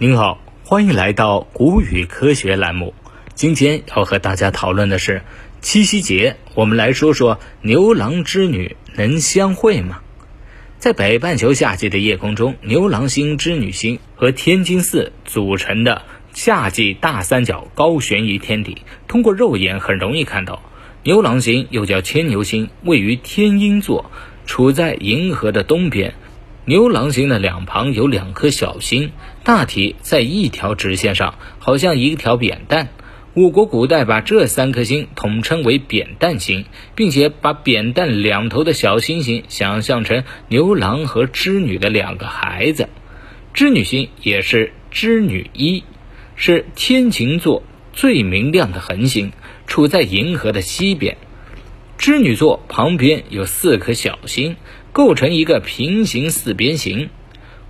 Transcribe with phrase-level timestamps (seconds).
[0.00, 2.94] 您好，欢迎来到古语科学栏目。
[3.34, 5.22] 今天要和大家讨论的是
[5.60, 9.98] 七夕节，我们来说说牛郎织女能相会吗？
[10.78, 16.02] 在北半球夏季的夜空中，牛郎星、织女星和天津四组成的
[16.32, 20.62] 夏季大三角高悬于天底，通过肉眼很容易看到。
[21.02, 24.12] 牛郎星又叫牵牛星，位于天鹰座，
[24.46, 26.14] 处在银河的东边。
[26.68, 29.12] 牛郎星的两旁有两颗小星，
[29.42, 32.88] 大体在一条直线上，好像一条扁担。
[33.32, 42.90] 我国古代把这三颗星统称为扁担星，并且把扁担两头的小星星想象成牛郎和织女的两个孩子。
[43.54, 45.84] 织女星也是织女一，
[46.36, 47.62] 是天琴座
[47.94, 49.32] 最明亮的恒星，
[49.66, 51.16] 处在银河的西边。
[51.96, 54.56] 织女座旁边有四颗小星。
[54.98, 57.10] 构成一个平行四边形，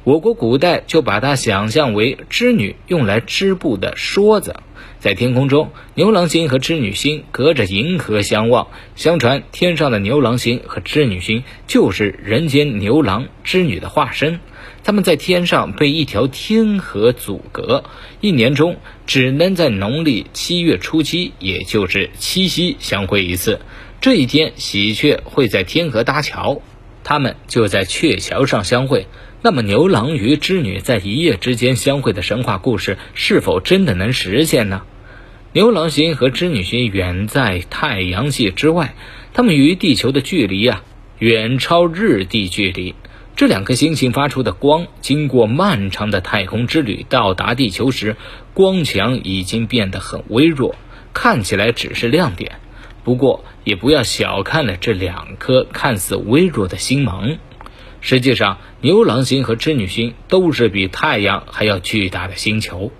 [0.02, 4.56] 我国古代就把它想象为织女用来织布的梭子。
[4.98, 8.68] 在天空中，牛郎星和织女星隔着银河相望。
[8.96, 14.40] 相传，天上的牛郎星和织女星就是人间牛郎织女的化身。
[14.82, 17.84] 他们在天上被一条天河阻隔，
[18.22, 23.60] 一年中只能在农历七月初七，也就是七夕相会一次。
[24.00, 26.62] 这一天，喜鹊会在天河搭桥。
[27.04, 29.06] 他们就在鹊桥上相会。
[29.40, 34.82] 那么，牛郎与织女在一夜之间相会的神话故事，是否真的能实现呢？
[35.52, 38.94] 牛郎星和织女星远在太阳系之外，
[39.32, 40.82] 它们与地球的距离呀，
[41.18, 42.94] 远超日地距离。
[43.36, 48.16] 这两颗星星发出的光，经过漫长的太空之旅，到达地球时，
[48.52, 50.74] 光强已经变得很微弱，
[51.14, 52.58] 看起来只是亮点。
[53.08, 57.38] 不过，也不要小看了这两颗看似微弱的星芒。
[58.02, 62.92] 实际上，牛郎星和织女星都是比太阳还要巨大的星球。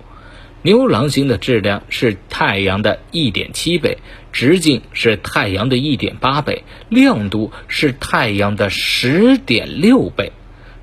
[0.63, 3.99] 牛郎星的质量是太阳的一点七倍，
[4.31, 10.31] 直径是太阳的一点八倍，亮度是太阳的十点六倍。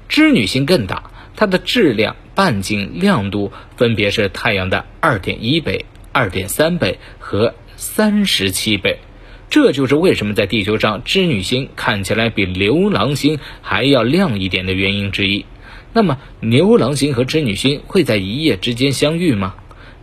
[0.09, 9.01] 织女星更大，它的质量、半径、亮度分别是太阳的二点一倍、二点三倍和三十七倍。
[9.49, 15.47] 这就是为什么在地球上织女星看起来比牛郎星还要亮一点的原因之一。
[15.93, 19.55] 那么，牛郎星和织女星会在一夜之间相遇吗？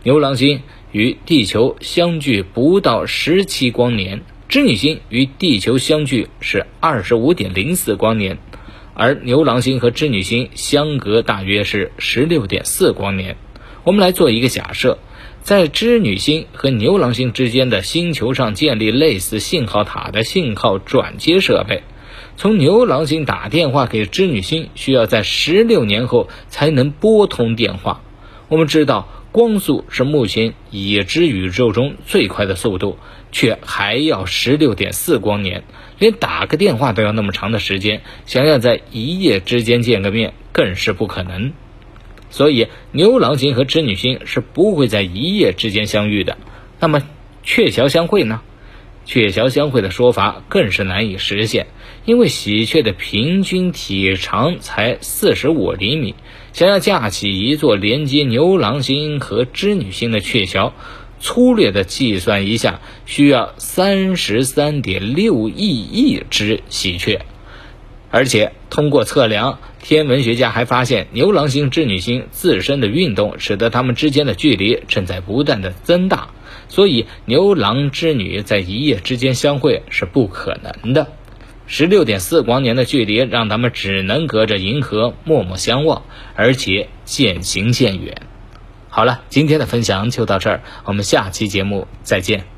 [0.02, 0.62] 牛郎星
[0.92, 8.38] 与地球相距不到十七光年，织女星与地球相距是二十五点零四光年，
[8.94, 13.36] 而牛郎星和织女星相隔大约是十六点四光年。
[13.84, 14.98] 我们来做一个假设。
[15.44, 21.82] 在织女星和牛郎星之间的星球上建立类似信号塔的信号转接设备。
[22.38, 28.00] 从牛郎星打电话给织女星，需要在十六年后才能拨通电话。
[28.48, 32.96] 我们知道，光速是目前已知宇宙中最快的速度，
[33.30, 35.62] 却还要十六点四光年，
[35.98, 41.52] 连打个电话都要那么长的时间，想要在一夜之间见个面，更是不可能。
[42.34, 46.36] 所以，牛郎星和织女星是不会在一夜之间相遇的。
[46.80, 47.00] 那么，
[47.44, 48.40] 鹊桥相会呢？
[49.06, 51.68] 鹊桥相会的说法更是难以实现，
[52.04, 56.16] 因为喜鹊的平均体长才四十五厘米，
[56.52, 60.72] 想要架起一座连接牛郎星和织女星的鹊桥，
[61.20, 67.20] 粗略的计算一下，需要三十三点六亿亿只喜鹊。
[68.10, 76.30] 而且通过测量，天文学家还发现牛郎星、织女星自身的运动，使得它们之间的距离正在不断的增大，
[76.68, 81.08] 所以牛郎织女在一夜之间相会是不可能的。
[81.66, 88.22] 十六点四光年的距离，让他们只能隔着银河默默相望，而且渐行渐远。
[88.88, 92.53] 好了，今天的分享就到这儿，我们下期节目再见。